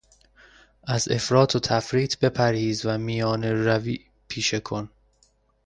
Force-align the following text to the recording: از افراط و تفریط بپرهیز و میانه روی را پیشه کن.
از 0.83 1.09
افراط 1.11 1.55
و 1.55 1.59
تفریط 1.59 2.17
بپرهیز 2.17 2.85
و 2.85 2.97
میانه 2.97 3.53
روی 3.53 3.97
را 3.97 4.03
پیشه 4.27 4.59
کن. 4.59 4.89